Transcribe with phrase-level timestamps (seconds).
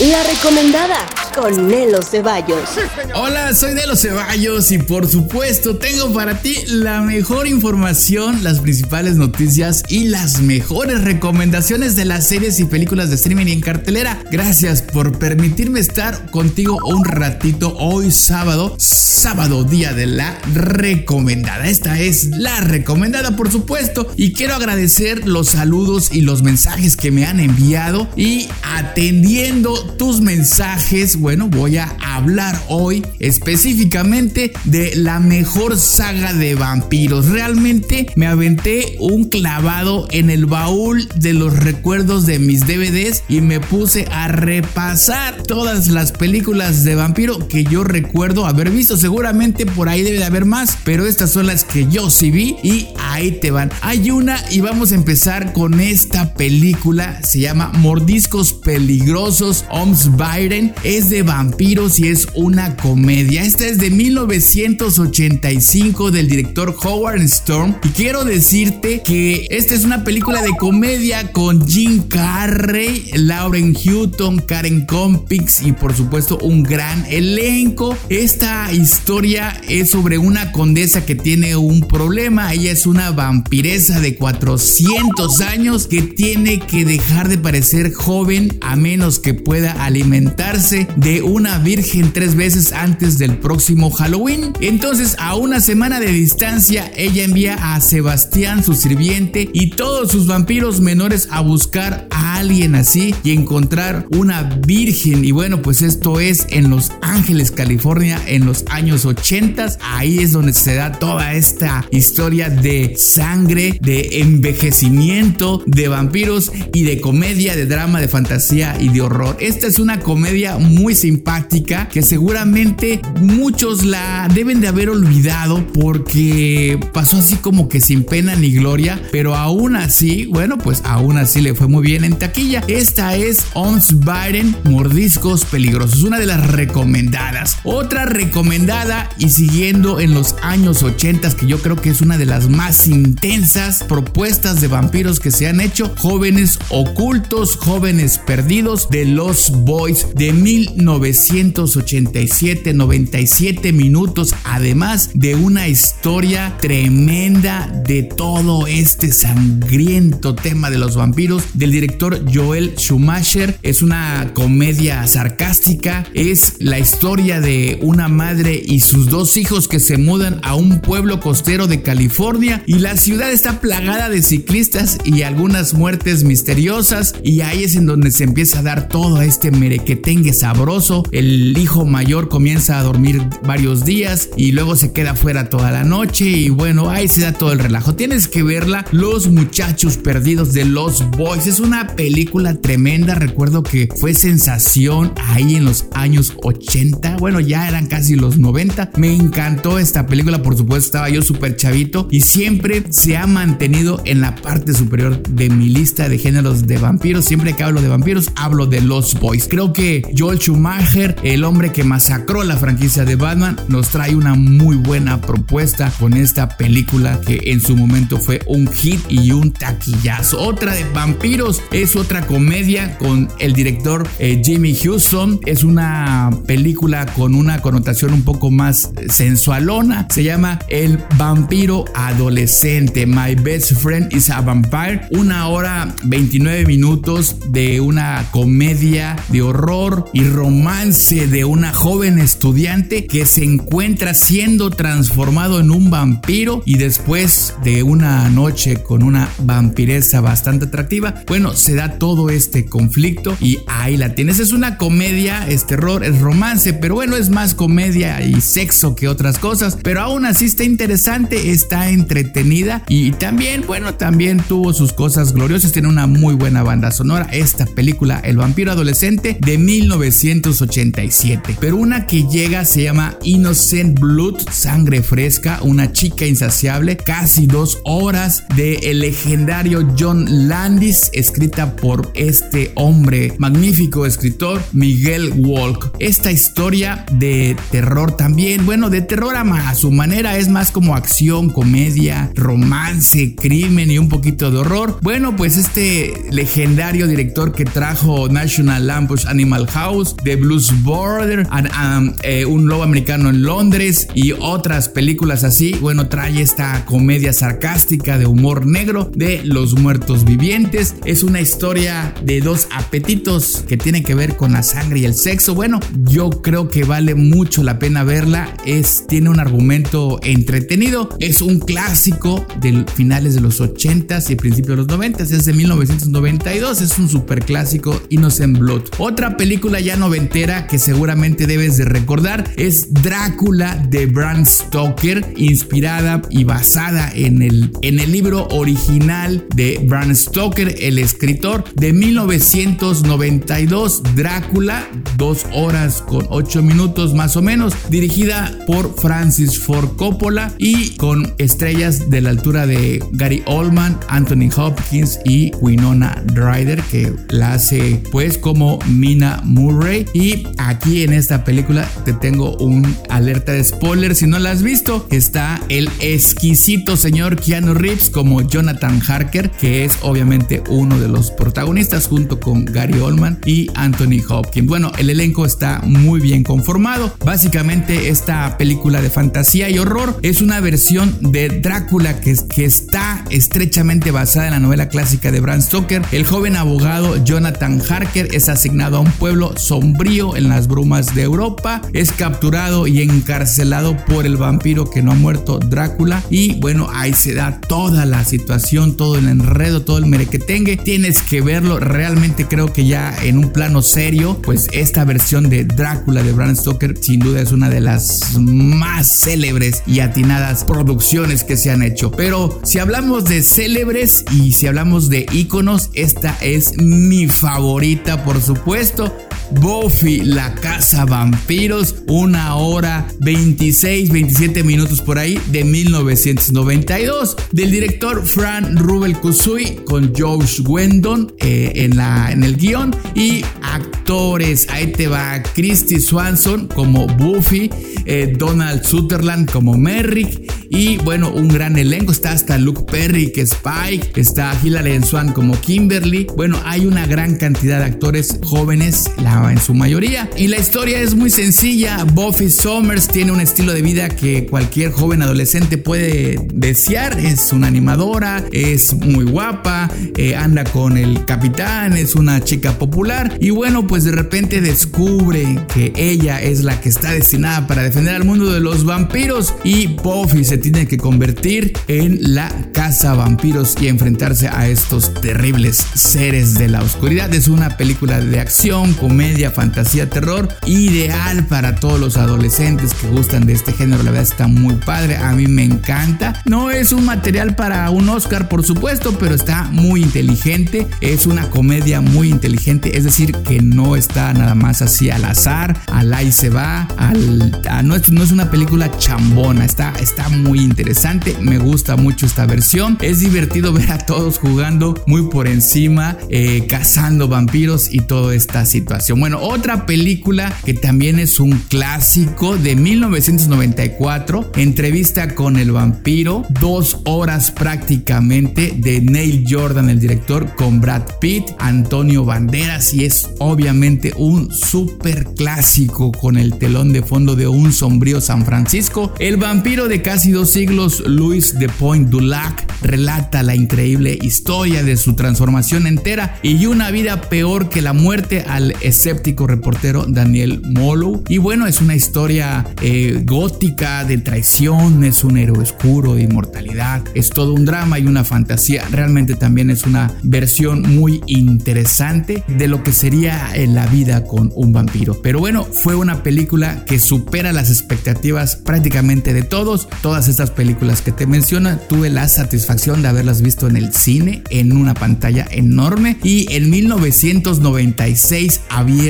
[0.00, 2.68] La recomendada con Nelo Ceballos.
[3.14, 9.14] Hola, soy Nelo Ceballos y por supuesto tengo para ti la mejor información, las principales
[9.14, 14.20] noticias y las mejores recomendaciones de las series y películas de streaming y en cartelera.
[14.32, 21.68] Gracias por permitirme estar contigo un ratito hoy sábado, sábado día de la recomendada.
[21.68, 27.12] Esta es la recomendada por supuesto y quiero agradecer los saludos y los mensajes que
[27.12, 35.20] me han enviado y atendiendo tus mensajes, bueno, voy a hablar hoy específicamente de la
[35.20, 37.26] mejor saga de vampiros.
[37.26, 43.40] Realmente me aventé un clavado en el baúl de los recuerdos de mis DVDs y
[43.40, 48.96] me puse a repasar todas las películas de vampiro que yo recuerdo haber visto.
[48.96, 52.56] Seguramente por ahí debe de haber más, pero estas son las que yo sí vi
[52.62, 53.70] y ahí te van.
[53.82, 57.22] Hay una y vamos a empezar con esta película.
[57.22, 59.64] Se llama Mordiscos Peligrosos.
[59.74, 63.42] Oms Byron es de vampiros y es una comedia.
[63.42, 67.74] Esta es de 1985 del director Howard Storm.
[67.82, 74.38] Y quiero decirte que esta es una película de comedia con Jim Carrey, Lauren Hutton,
[74.38, 77.98] Karen Compix y por supuesto un gran elenco.
[78.10, 82.52] Esta historia es sobre una condesa que tiene un problema.
[82.52, 88.76] Ella es una vampiresa de 400 años que tiene que dejar de parecer joven a
[88.76, 94.52] menos que pueda alimentarse de una virgen tres veces antes del próximo Halloween.
[94.60, 100.26] Entonces, a una semana de distancia, ella envía a Sebastián, su sirviente, y todos sus
[100.26, 105.24] vampiros menores a buscar a alguien así y encontrar una virgen.
[105.24, 109.78] Y bueno, pues esto es en Los Ángeles, California, en los años 80.
[109.80, 116.84] Ahí es donde se da toda esta historia de sangre, de envejecimiento, de vampiros y
[116.84, 119.36] de comedia, de drama, de fantasía y de horror.
[119.54, 126.76] Esta es una comedia muy simpática que seguramente muchos la deben de haber olvidado porque
[126.92, 131.40] pasó así como que sin pena ni gloria, pero aún así, bueno, pues aún así
[131.40, 132.64] le fue muy bien en taquilla.
[132.66, 137.58] Esta es Ons Byron Mordiscos Peligrosos, una de las recomendadas.
[137.62, 142.26] Otra recomendada y siguiendo en los años 80 que yo creo que es una de
[142.26, 149.04] las más intensas propuestas de vampiros que se han hecho, jóvenes ocultos, jóvenes perdidos de
[149.04, 160.34] los Boys de 1987, 97 minutos, además de una historia tremenda de todo este sangriento
[160.34, 163.58] tema de los vampiros del director Joel Schumacher.
[163.62, 169.80] Es una comedia sarcástica, es la historia de una madre y sus dos hijos que
[169.80, 174.96] se mudan a un pueblo costero de California y la ciudad está plagada de ciclistas
[175.04, 179.33] y algunas muertes misteriosas y ahí es en donde se empieza a dar todo este
[179.50, 181.02] merequetengue sabroso.
[181.10, 185.84] El hijo mayor comienza a dormir varios días y luego se queda fuera toda la
[185.84, 187.94] noche y bueno, ahí se da todo el relajo.
[187.94, 191.46] Tienes que verla, Los muchachos perdidos de Los Boys.
[191.46, 197.68] Es una película tremenda, recuerdo que fue sensación ahí en los años 80, bueno, ya
[197.68, 198.92] eran casi los 90.
[198.96, 204.00] Me encantó esta película, por supuesto, estaba yo súper chavito y siempre se ha mantenido
[204.04, 207.24] en la parte superior de mi lista de géneros de vampiros.
[207.24, 209.48] Siempre que hablo de vampiros, hablo de Los Boys.
[209.48, 214.34] Creo que Joel Schumacher, el hombre que masacró la franquicia de Batman, nos trae una
[214.34, 219.50] muy buena propuesta con esta película que en su momento fue un hit y un
[219.50, 220.42] taquillazo.
[220.42, 225.40] Otra de vampiros es otra comedia con el director eh, Jimmy Houston.
[225.46, 230.06] Es una película con una connotación un poco más sensualona.
[230.10, 233.06] Se llama El vampiro adolescente.
[233.06, 235.00] My best friend is a vampire.
[235.12, 243.06] Una hora 29 minutos de una comedia de horror y romance de una joven estudiante
[243.06, 249.28] que se encuentra siendo transformado en un vampiro y después de una noche con una
[249.40, 254.38] vampiresa bastante atractiva, bueno, se da todo este conflicto y ahí la tienes.
[254.38, 259.08] Es una comedia, es terror, es romance, pero bueno, es más comedia y sexo que
[259.08, 264.92] otras cosas, pero aún así está interesante, está entretenida y también, bueno, también tuvo sus
[264.92, 267.28] cosas gloriosas, tiene una muy buena banda sonora.
[267.32, 274.48] Esta película, El vampiro adolescente de 1987, pero una que llega se llama Innocent Blood,
[274.52, 282.12] sangre fresca, una chica insaciable, casi dos horas de el legendario John Landis, escrita por
[282.14, 285.96] este hombre, magnífico escritor Miguel Walk.
[285.98, 291.50] Esta historia de terror también, bueno, de terror a su manera es más como acción,
[291.50, 294.98] comedia, romance, crimen y un poquito de horror.
[295.02, 302.14] Bueno, pues este legendario director que trajo National Lampoon's Animal House, The Blues Border, um,
[302.22, 305.76] eh, Un Lobo Americano en Londres y otras películas así.
[305.80, 310.94] Bueno, trae esta comedia sarcástica de humor negro de Los Muertos Vivientes.
[311.04, 315.14] Es una historia de dos apetitos que tienen que ver con la sangre y el
[315.14, 315.54] sexo.
[315.54, 318.54] Bueno, yo creo que vale mucho la pena verla.
[318.64, 321.08] Es, tiene un argumento entretenido.
[321.20, 325.32] Es un clásico de finales de los 80s y principios de los 90s.
[325.32, 326.80] Es de 1992.
[326.80, 328.73] Es un super clásico Innocent Blood.
[328.98, 336.22] Otra película ya noventera que seguramente debes de recordar es Drácula de Bram Stoker, inspirada
[336.30, 344.02] y basada en el, en el libro original de Bram Stoker, el escritor de 1992,
[344.16, 350.90] Drácula, dos horas con ocho minutos más o menos, dirigida por Francis Ford Coppola y
[350.96, 357.54] con estrellas de la altura de Gary Oldman, Anthony Hopkins y Winona Ryder, que la
[357.54, 360.06] hace pues como Mina Murray.
[360.12, 364.14] Y aquí en esta película te tengo un alerta de spoiler.
[364.14, 369.84] Si no la has visto, está el exquisito señor Keanu Reeves como Jonathan Harker, que
[369.84, 374.68] es obviamente uno de los protagonistas junto con Gary Oldman y Anthony Hopkins.
[374.68, 377.14] Bueno, el elenco está muy bien conformado.
[377.24, 383.24] Básicamente esta película de fantasía y horror es una versión de Drácula que, que está
[383.30, 386.02] estrechamente basada en la novela clásica de Bram Stoker.
[386.12, 391.22] El joven abogado Jonathan Harker es asignado a un pueblo sombrío en las brumas de
[391.22, 396.88] Europa, es capturado y encarcelado por el vampiro que no ha muerto Drácula y bueno,
[396.92, 400.76] ahí se da toda la situación, todo el enredo, todo el merequetengue.
[400.76, 405.64] Tienes que verlo, realmente creo que ya en un plano serio, pues esta versión de
[405.64, 411.44] Drácula de Bram Stoker sin duda es una de las más célebres y atinadas producciones
[411.44, 412.10] que se han hecho.
[412.10, 418.40] Pero si hablamos de célebres y si hablamos de íconos, esta es mi favorita, por
[418.44, 419.12] supuesto.
[419.50, 428.26] Buffy, la casa vampiros, una hora 26, 27 minutos por ahí de 1992, del director
[428.26, 434.92] Fran Rubel Kusui con Josh Wendon eh, en, la, en el guion y actores, ahí
[434.92, 437.70] te va Christy Swanson como Buffy,
[438.06, 443.42] eh, Donald Sutherland como Merrick y bueno, un gran elenco, está hasta Luke Perry que
[443.42, 449.10] es Spike, está Hilary Swan como Kimberly, bueno, hay una gran cantidad de actores jóvenes,
[449.22, 450.30] la en su mayoría.
[450.36, 452.04] Y la historia es muy sencilla.
[452.04, 457.18] Buffy Summers tiene un estilo de vida que cualquier joven adolescente puede desear.
[457.18, 463.36] Es una animadora, es muy guapa, eh, anda con el capitán, es una chica popular.
[463.40, 468.14] Y bueno, pues de repente descubre que ella es la que está destinada para defender
[468.14, 469.54] al mundo de los vampiros.
[469.64, 475.76] Y Buffy se tiene que convertir en la casa vampiros y enfrentarse a estos terribles
[475.94, 477.32] seres de la oscuridad.
[477.34, 483.44] Es una película de acción, comedia fantasía, terror, ideal para todos los adolescentes que gustan
[483.44, 484.02] de este género.
[484.02, 486.42] La verdad está muy padre, a mí me encanta.
[486.46, 490.86] No es un material para un Oscar, por supuesto, pero está muy inteligente.
[491.02, 495.76] Es una comedia muy inteligente, es decir, que no está nada más así al azar,
[495.92, 500.53] al ahí se va, al, no, es, no, es, una película chambona, está, está muy
[500.62, 501.36] interesante.
[501.40, 502.98] Me gusta mucho esta versión.
[503.00, 508.64] Es divertido ver a todos jugando muy por encima, eh, cazando vampiros y toda esta
[508.64, 509.20] situación.
[509.20, 516.98] Bueno, otra película que también es un clásico de 1994, entrevista con el vampiro, dos
[517.04, 524.12] horas prácticamente de Neil Jordan, el director, con Brad Pitt, Antonio Banderas y es obviamente
[524.16, 529.12] un súper clásico con el telón de fondo de un sombrío San Francisco.
[529.18, 534.96] El vampiro de casi dos siglos, Louis de Point Dulac, relata la increíble historia de
[534.96, 541.22] su transformación entera y una vida peor que la muerte al excepto reportero Daniel Molo.
[541.28, 547.02] Y bueno, es una historia eh, gótica de traición, es un héroe oscuro de inmortalidad,
[547.14, 548.84] es todo un drama y una fantasía.
[548.90, 554.52] Realmente también es una versión muy interesante de lo que sería en la vida con
[554.54, 555.20] un vampiro.
[555.22, 559.88] Pero bueno, fue una película que supera las expectativas prácticamente de todos.
[560.02, 564.42] Todas estas películas que te menciono, tuve la satisfacción de haberlas visto en el cine,
[564.50, 566.18] en una pantalla enorme.
[566.22, 569.04] Y en 1996 había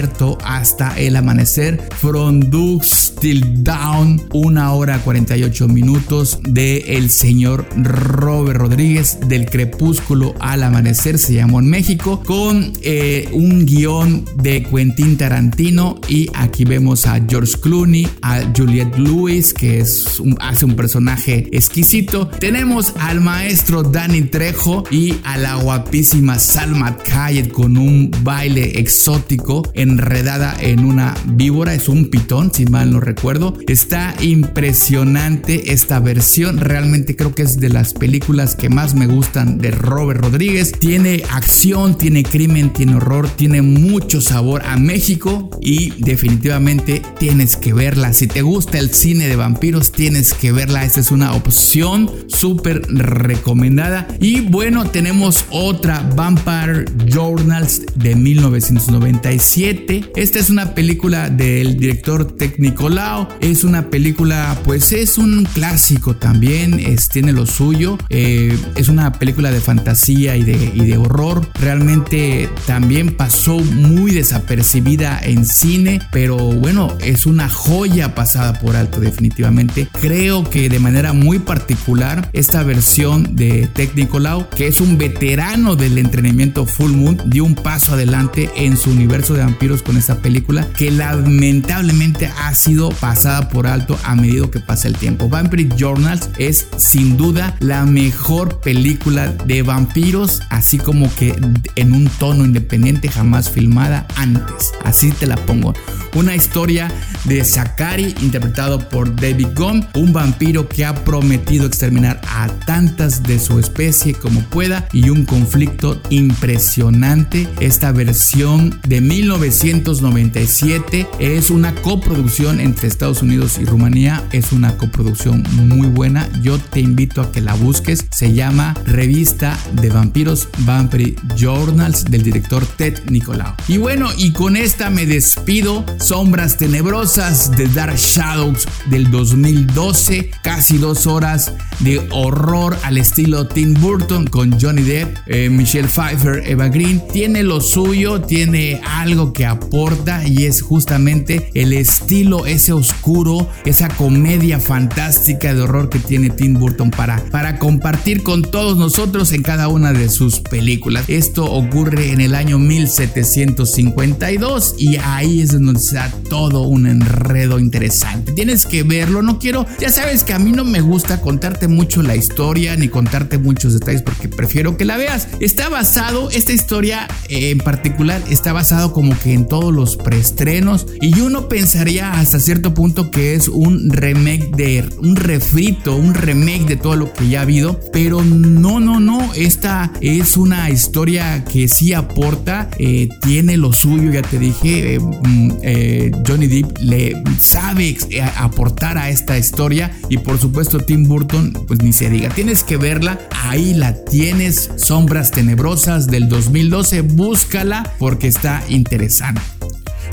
[0.44, 1.80] hasta el amanecer.
[2.00, 10.34] From Dusk Till Down, una hora 48 minutos de el señor Robert Rodríguez del crepúsculo
[10.40, 16.64] al amanecer, se llamó en México, con eh, un guion de Quentin Tarantino y aquí
[16.64, 21.03] vemos a George Clooney, a Juliette Lewis que es hace un personaje
[21.52, 22.28] exquisito.
[22.28, 29.62] Tenemos al maestro Danny Trejo y a la guapísima Salma Hayek con un baile exótico
[29.74, 33.54] enredada en una víbora, es un pitón si mal no recuerdo.
[33.66, 39.58] Está impresionante esta versión, realmente creo que es de las películas que más me gustan
[39.58, 40.72] de Robert Rodríguez.
[40.72, 47.72] Tiene acción, tiene crimen, tiene horror, tiene mucho sabor a México y definitivamente tienes que
[47.72, 48.12] verla.
[48.12, 50.84] Si te gusta el cine de vampiros, tienes que verla.
[50.94, 54.06] Esta es una opción súper recomendada.
[54.20, 60.12] Y bueno, tenemos otra Vampire Journals de 1997.
[60.14, 63.28] Esta es una película del director Tec Nicolao.
[63.40, 67.98] Es una película, pues es un clásico también, es, tiene lo suyo.
[68.08, 71.44] Eh, es una película de fantasía y de, y de horror.
[71.54, 79.00] Realmente también pasó muy desapercibida en cine, pero bueno, es una joya pasada por alto
[79.00, 79.88] definitivamente.
[80.00, 85.76] Creo que de manera muy particular esta versión de Tec Nicolau, que es un veterano
[85.76, 90.18] del entrenamiento Full Moon, dio un paso adelante en su universo de vampiros con esta
[90.18, 95.30] película que lamentablemente ha sido pasada por alto a medida que pasa el tiempo.
[95.30, 101.34] Vampire Journals es sin duda la mejor película de vampiros, así como que
[101.76, 104.72] en un tono independiente jamás filmada antes.
[104.84, 105.72] Así te la pongo.
[106.14, 106.92] Una historia
[107.24, 113.38] de Sakari interpretado por David Gunn, un vampiro que ha prometido exterminar a tantas de
[113.38, 117.48] su especie como pueda y un conflicto impresionante.
[117.60, 125.44] Esta versión de 1997 es una coproducción entre Estados Unidos y Rumanía, es una coproducción
[125.52, 126.28] muy buena.
[126.42, 128.06] Yo te invito a que la busques.
[128.10, 133.54] Se llama Revista de Vampiros Vampire Journals del director Ted Nicolau.
[133.68, 135.84] Y bueno, y con esta me despido.
[136.00, 140.30] Sombras Tenebrosas de Dark Shadows del 2012.
[140.42, 146.42] Casi dos horas de horror al estilo Tim Burton con Johnny Depp, eh, Michelle Pfeiffer,
[146.46, 147.02] Eva Green.
[147.12, 153.88] Tiene lo suyo, tiene algo que aporta y es justamente el estilo ese oscuro, esa
[153.88, 159.42] comedia fantástica de horror que tiene Tim Burton para, para compartir con todos nosotros en
[159.42, 161.04] cada una de sus películas.
[161.08, 167.58] Esto ocurre en el año 1752 y ahí es donde se da todo un enredo
[167.58, 168.32] interesante.
[168.32, 172.02] Tienes que verlo, no quiero, ya sabes que a mí no me gusta contarte mucho
[172.02, 175.28] la historia ni contarte muchos detalles porque prefiero que la veas.
[175.40, 180.86] Está basado, esta historia eh, en particular está basado como que en todos los preestrenos
[181.00, 186.66] y uno pensaría hasta cierto punto que es un remake de un refrito, un remake
[186.66, 191.44] de todo lo que ya ha habido, pero no, no, no, esta es una historia
[191.44, 197.22] que sí aporta, eh, tiene lo suyo, ya te dije, eh, mm, Johnny Depp le
[197.38, 197.96] sabe
[198.36, 202.76] aportar a esta historia y por supuesto Tim Burton, pues ni se diga, tienes que
[202.76, 209.40] verla, ahí la tienes, Sombras Tenebrosas del 2012, búscala porque está interesante.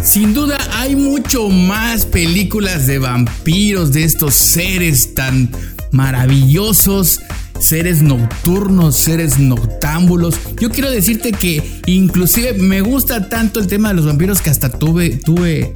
[0.04, 5.50] Sin duda hay mucho más películas de vampiros, de estos seres tan
[5.92, 7.22] maravillosos,
[7.60, 10.40] seres nocturnos, seres noctámbulos.
[10.60, 14.70] Yo quiero decirte que inclusive me gusta tanto el tema de los vampiros que hasta
[14.70, 15.74] tuve, tuve,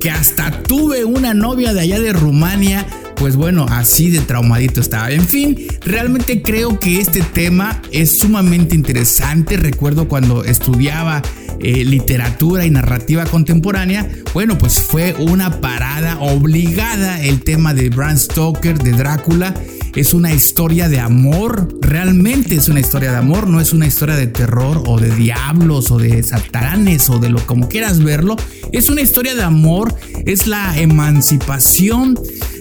[0.00, 2.84] que hasta tuve una novia de allá de Rumania
[3.18, 5.10] pues bueno, así de traumadito estaba.
[5.10, 9.56] En fin, realmente creo que este tema es sumamente interesante.
[9.56, 11.22] Recuerdo cuando estudiaba
[11.60, 18.16] eh, literatura y narrativa contemporánea, bueno, pues fue una parada obligada el tema de Bram
[18.16, 19.54] Stoker, de Drácula.
[19.96, 24.14] Es una historia de amor, realmente es una historia de amor, no es una historia
[24.14, 28.36] de terror o de diablos o de sataranes o de lo como quieras verlo.
[28.70, 29.92] Es una historia de amor,
[30.24, 32.16] es la emancipación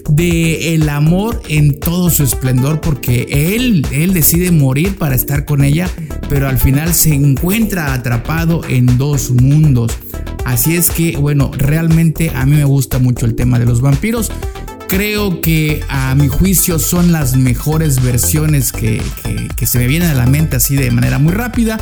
[0.09, 5.63] de el amor en todo su esplendor porque él, él decide morir para estar con
[5.63, 5.89] ella,
[6.29, 9.97] pero al final se encuentra atrapado en dos mundos.
[10.45, 14.31] Así es que, bueno, realmente a mí me gusta mucho el tema de los vampiros.
[14.87, 19.01] Creo que a mi juicio son las mejores versiones que,
[19.65, 21.77] se me vienen a la mente así de manera muy rápida.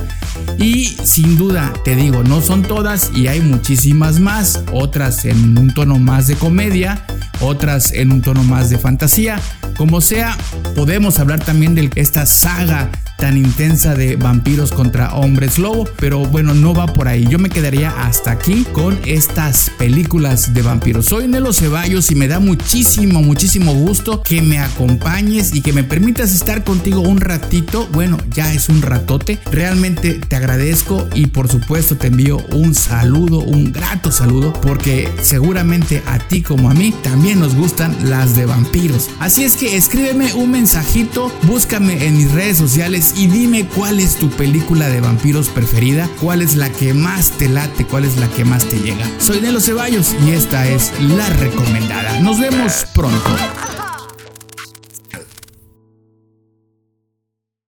[0.57, 4.63] Y sin duda, te digo, no son todas y hay muchísimas más.
[4.73, 7.04] Otras en un tono más de comedia,
[7.41, 9.39] otras en un tono más de fantasía.
[9.77, 10.37] Como sea,
[10.75, 16.53] podemos hablar también de esta saga tan intensa de vampiros contra hombres lobo, pero bueno,
[16.53, 17.25] no va por ahí.
[17.29, 21.05] Yo me quedaría hasta aquí con estas películas de vampiros.
[21.05, 25.83] Soy Nelo Ceballos y me da muchísimo, muchísimo gusto que me acompañes y que me
[25.83, 27.87] permitas estar contigo un ratito.
[27.91, 29.39] Bueno, ya es un ratote.
[29.51, 36.03] Realmente te agradezco y por supuesto te envío un saludo, un grato saludo, porque seguramente
[36.05, 39.09] a ti como a mí también nos gustan las de vampiros.
[39.19, 44.15] Así es que escríbeme un mensajito, búscame en mis redes sociales y dime cuál es
[44.15, 48.27] tu película de vampiros preferida, cuál es la que más te late, cuál es la
[48.29, 49.05] que más te llega.
[49.19, 52.19] Soy Nelo Ceballos y esta es la recomendada.
[52.19, 53.29] Nos vemos pronto.